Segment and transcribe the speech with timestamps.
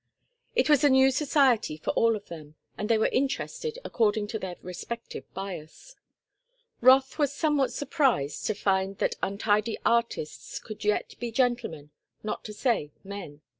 [0.55, 4.39] It was a new society for all of them, and they were interested according to
[4.39, 5.95] their respective bias.
[6.81, 11.91] Rothe was somewhat surprised to find that untidy artists could yet be gentlemen
[12.23, 13.41] not to say men.